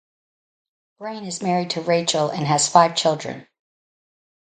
[0.97, 3.45] Brain is married to Rachael and has five children.